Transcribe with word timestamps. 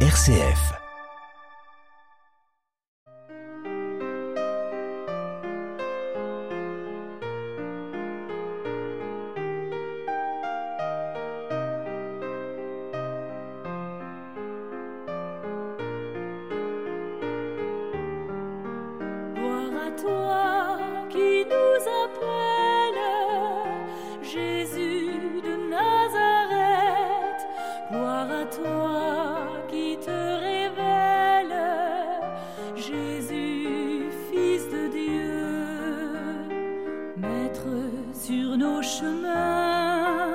RCF. 0.00 0.74
Gloire 19.34 19.72
à 19.80 19.90
toi 19.98 20.78
qui 21.08 21.46
nous 21.46 21.80
appelle, 22.04 23.00
Jésus 24.22 25.40
de 25.42 25.70
Nazareth. 25.70 27.46
Gloire 27.90 28.30
à 28.30 28.44
toi 28.44 29.35
Maître 37.26 37.66
sur 38.12 38.56
nos 38.56 38.82
chemins, 38.82 40.25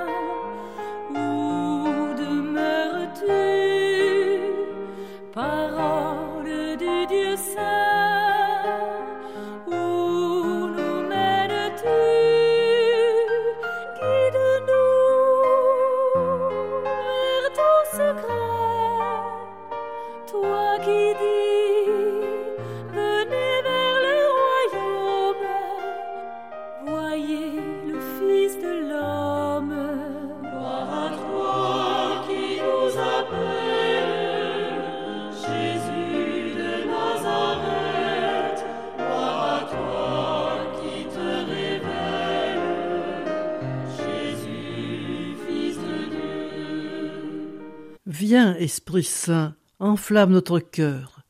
Viens, 48.24 48.54
Esprit 48.54 49.02
Saint, 49.02 49.56
enflamme 49.80 50.30
notre 50.30 50.60
cœur, 50.60 51.22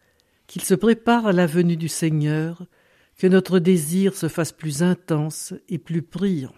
qu'il 0.46 0.60
se 0.60 0.74
prépare 0.74 1.26
à 1.26 1.32
la 1.32 1.46
venue 1.46 1.78
du 1.78 1.88
Seigneur, 1.88 2.66
que 3.16 3.26
notre 3.26 3.60
désir 3.60 4.14
se 4.14 4.28
fasse 4.28 4.52
plus 4.52 4.82
intense 4.82 5.54
et 5.70 5.78
plus 5.78 6.02
priant. 6.02 6.52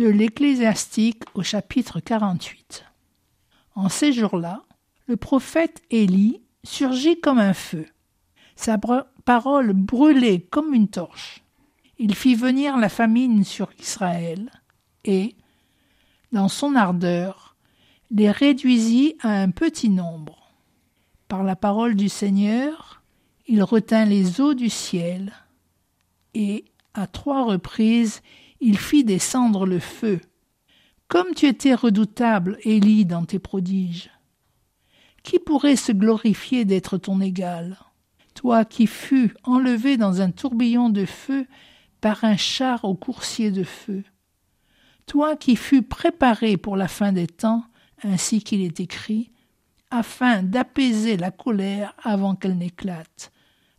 De 0.00 0.08
l'Ecclésiastique 0.08 1.24
au 1.34 1.42
chapitre 1.42 2.00
48. 2.00 2.86
En 3.74 3.90
ces 3.90 4.14
jours-là, 4.14 4.62
le 5.06 5.16
prophète 5.18 5.82
Élie 5.90 6.40
surgit 6.64 7.20
comme 7.20 7.38
un 7.38 7.52
feu. 7.52 7.84
Sa 8.56 8.78
parole 9.30 9.74
brûlait 9.74 10.40
comme 10.40 10.74
une 10.74 10.88
torche. 10.88 11.44
Il 12.00 12.16
fit 12.16 12.34
venir 12.34 12.76
la 12.76 12.88
famine 12.88 13.44
sur 13.44 13.70
Israël 13.78 14.50
et, 15.04 15.36
dans 16.32 16.48
son 16.48 16.74
ardeur, 16.74 17.54
les 18.10 18.32
réduisit 18.32 19.14
à 19.20 19.28
un 19.40 19.50
petit 19.50 19.88
nombre. 19.88 20.50
Par 21.28 21.44
la 21.44 21.54
parole 21.54 21.94
du 21.94 22.08
Seigneur, 22.08 23.02
il 23.46 23.62
retint 23.62 24.04
les 24.04 24.40
eaux 24.40 24.54
du 24.54 24.68
ciel 24.68 25.32
et, 26.34 26.64
à 26.94 27.06
trois 27.06 27.44
reprises, 27.44 28.22
il 28.60 28.76
fit 28.78 29.04
descendre 29.04 29.64
le 29.64 29.78
feu. 29.78 30.20
Comme 31.06 31.34
tu 31.36 31.46
étais 31.46 31.76
redoutable, 31.76 32.58
Élie, 32.64 33.04
dans 33.04 33.24
tes 33.24 33.38
prodiges. 33.38 34.10
Qui 35.22 35.38
pourrait 35.38 35.76
se 35.76 35.92
glorifier 35.92 36.64
d'être 36.64 36.98
ton 36.98 37.20
égal? 37.20 37.78
Toi 38.40 38.64
qui 38.64 38.86
fus 38.86 39.34
enlevé 39.44 39.98
dans 39.98 40.22
un 40.22 40.30
tourbillon 40.30 40.88
de 40.88 41.04
feu 41.04 41.46
par 42.00 42.24
un 42.24 42.38
char 42.38 42.86
au 42.86 42.94
coursier 42.94 43.50
de 43.50 43.64
feu. 43.64 44.02
Toi 45.04 45.36
qui 45.36 45.56
fus 45.56 45.82
préparé 45.82 46.56
pour 46.56 46.74
la 46.78 46.88
fin 46.88 47.12
des 47.12 47.26
temps, 47.26 47.62
ainsi 48.02 48.42
qu'il 48.42 48.62
est 48.62 48.80
écrit, 48.80 49.30
afin 49.90 50.42
d'apaiser 50.42 51.18
la 51.18 51.30
colère 51.30 51.94
avant 52.02 52.34
qu'elle 52.34 52.56
n'éclate, 52.56 53.30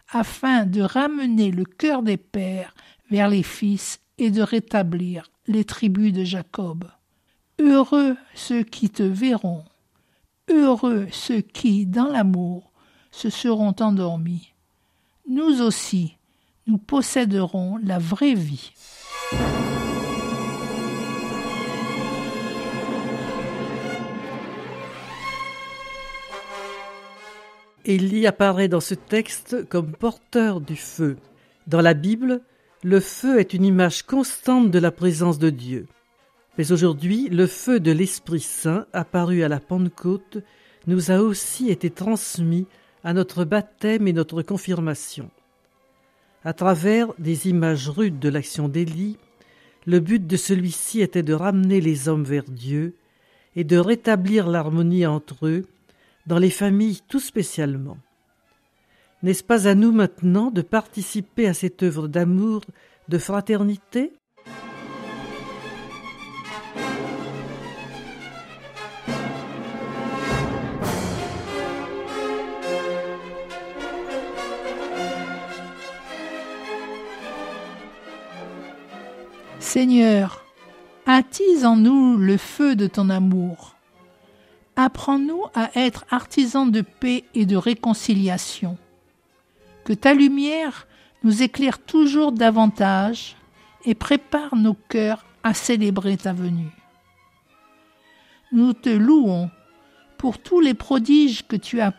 afin 0.09 0.67
de 0.67 0.81
ramener 0.81 1.49
le 1.49 1.65
cœur 1.65 2.03
des 2.03 2.17
pères 2.17 2.75
vers 3.09 3.29
les 3.29 3.41
fils 3.41 3.99
et 4.19 4.29
de 4.29 4.43
rétablir 4.43 5.31
les 5.47 5.65
tribus 5.65 6.13
de 6.13 6.23
Jacob. 6.23 6.85
Heureux 7.59 8.15
ceux 8.35 8.61
qui 8.61 8.91
te 8.91 9.01
verront, 9.01 9.65
heureux 10.51 11.07
ceux 11.11 11.41
qui, 11.41 11.87
dans 11.87 12.09
l'amour, 12.09 12.70
se 13.11 13.29
seront 13.29 13.75
endormis. 13.79 14.53
Nous 15.27 15.61
aussi, 15.61 16.17
nous 16.67 16.77
posséderons 16.77 17.77
la 17.83 17.99
vraie 17.99 18.33
vie. 18.33 18.71
Élie 27.83 28.27
apparaît 28.27 28.67
dans 28.67 28.79
ce 28.79 28.93
texte 28.93 29.67
comme 29.67 29.93
porteur 29.93 30.61
du 30.61 30.75
feu. 30.75 31.17
Dans 31.67 31.81
la 31.81 31.93
Bible, 31.93 32.41
le 32.83 32.99
feu 32.99 33.39
est 33.39 33.53
une 33.53 33.65
image 33.65 34.03
constante 34.03 34.71
de 34.71 34.79
la 34.79 34.91
présence 34.91 35.39
de 35.39 35.49
Dieu. 35.49 35.87
Mais 36.57 36.71
aujourd'hui, 36.71 37.27
le 37.29 37.47
feu 37.47 37.79
de 37.79 37.91
l'Esprit 37.91 38.41
Saint, 38.41 38.85
apparu 38.93 39.43
à 39.43 39.47
la 39.47 39.59
Pentecôte, 39.59 40.37
nous 40.85 41.11
a 41.11 41.17
aussi 41.17 41.69
été 41.69 41.89
transmis 41.89 42.67
à 43.03 43.13
notre 43.13 43.45
baptême 43.45 44.07
et 44.07 44.13
notre 44.13 44.41
confirmation. 44.41 45.29
À 46.43 46.53
travers 46.53 47.13
des 47.19 47.47
images 47.49 47.89
rudes 47.89 48.19
de 48.19 48.29
l'action 48.29 48.67
d'Élie, 48.67 49.17
le 49.85 49.99
but 49.99 50.25
de 50.25 50.37
celui-ci 50.37 51.01
était 51.01 51.23
de 51.23 51.33
ramener 51.33 51.81
les 51.81 52.07
hommes 52.07 52.23
vers 52.23 52.45
Dieu 52.45 52.95
et 53.55 53.63
de 53.63 53.77
rétablir 53.77 54.47
l'harmonie 54.47 55.05
entre 55.05 55.47
eux, 55.47 55.65
dans 56.27 56.37
les 56.37 56.51
familles 56.51 57.01
tout 57.07 57.19
spécialement. 57.19 57.97
N'est-ce 59.23 59.43
pas 59.43 59.67
à 59.67 59.75
nous 59.75 59.91
maintenant 59.91 60.51
de 60.51 60.61
participer 60.61 61.47
à 61.47 61.53
cette 61.53 61.83
œuvre 61.83 62.07
d'amour, 62.07 62.61
de 63.07 63.17
fraternité? 63.17 64.13
Seigneur, 79.73 80.43
attise 81.05 81.63
en 81.63 81.77
nous 81.77 82.17
le 82.17 82.35
feu 82.35 82.75
de 82.75 82.87
ton 82.87 83.09
amour. 83.09 83.77
Apprends-nous 84.75 85.43
à 85.55 85.69
être 85.79 86.03
artisans 86.11 86.69
de 86.69 86.81
paix 86.81 87.23
et 87.35 87.45
de 87.45 87.55
réconciliation. 87.55 88.77
Que 89.85 89.93
ta 89.93 90.13
lumière 90.13 90.87
nous 91.23 91.41
éclaire 91.41 91.79
toujours 91.79 92.33
davantage 92.33 93.37
et 93.85 93.95
prépare 93.95 94.57
nos 94.57 94.73
cœurs 94.73 95.23
à 95.41 95.53
célébrer 95.53 96.17
ta 96.17 96.33
venue. 96.33 96.75
nous 98.51 98.73
te 98.73 98.89
louons 98.89 99.49
pour 100.17 100.37
tous 100.37 100.59
les 100.59 100.73
prodiges 100.73 101.47
que 101.47 101.55
tu 101.55 101.79
as 101.79 101.93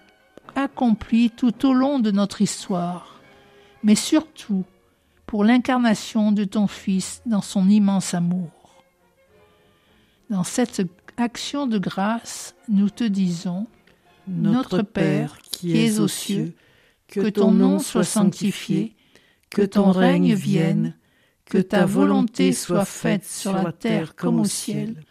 accomplis 0.57 1.31
tout 1.31 1.65
au 1.65 1.73
long 1.73 2.01
de 2.01 2.11
notre 2.11 2.43
histoire, 2.43 3.19
mais 3.83 3.95
surtout 3.95 4.67
pour 5.33 5.45
l'incarnation 5.45 6.31
de 6.31 6.45
ton 6.45 6.67
Fils 6.67 7.23
dans 7.25 7.41
son 7.41 7.71
immense 7.71 8.13
amour. 8.13 8.51
Dans 10.29 10.45
cette 10.45 10.83
action 11.17 11.67
de 11.67 11.79
grâce, 11.79 12.55
nous 12.69 12.91
te 12.91 13.03
disons, 13.03 13.67
Notre 14.29 14.83
Père 14.83 15.39
qui 15.39 15.79
es 15.79 16.01
aux 16.01 16.07
cieux, 16.07 16.53
que 17.09 17.31
ton 17.31 17.51
nom 17.51 17.79
soit 17.79 18.05
sanctifié, 18.05 18.95
que 19.49 19.63
ton 19.63 19.91
règne 19.91 20.35
vienne, 20.35 20.99
que 21.47 21.57
ta 21.57 21.87
volonté 21.87 22.53
soit 22.53 22.85
faite 22.85 23.25
sur 23.25 23.55
la 23.55 23.73
terre 23.73 24.15
comme 24.15 24.39
au 24.39 24.45
ciel. 24.45 25.03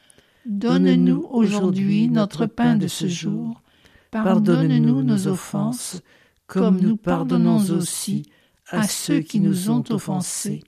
Donne-nous 0.46 1.26
aujourd'hui 1.32 2.10
notre 2.10 2.46
pain 2.46 2.76
de 2.76 2.88
ce 2.88 3.08
jour. 3.08 3.64
Pardonne-nous 4.12 5.02
nos 5.02 5.28
offenses, 5.28 6.04
comme 6.46 6.80
nous 6.80 6.96
pardonnons 6.96 7.72
aussi 7.72 8.28
à 8.72 8.88
ceux 8.88 9.20
qui 9.20 9.40
nous 9.40 9.70
ont 9.70 9.84
offensés. 9.90 10.64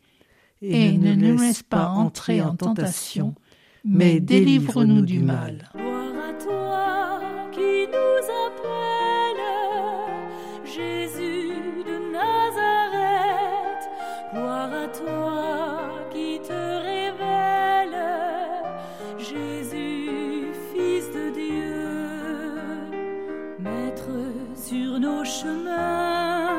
Et 0.62 0.98
ne 0.98 1.14
nous 1.14 1.38
laisse 1.38 1.64
pas 1.64 1.88
entrer 1.88 2.42
en 2.42 2.56
tentation, 2.56 3.36
mais 3.84 4.22
délivre-nous 4.22 5.02
du 5.02 5.20
mal. 5.20 5.70
Gloire 5.76 6.14
à 6.30 6.34
toi 6.42 7.20
qui 7.52 7.86
nous 7.88 8.24
appelle, 8.48 9.44
Jésus 10.64 11.84
de 11.86 11.96
Nazareth. 12.14 13.90
Gloire 14.32 14.74
à 14.74 14.88
toi 14.88 15.90
qui 16.14 16.40
te 16.48 16.62
révèle, 16.88 18.00
Jésus, 19.18 20.54
Fils 20.72 21.06
de 21.14 21.30
Dieu. 21.34 21.84
Maître 23.60 24.12
sur 24.56 24.98
nos 24.98 25.26
chemins, 25.26 26.53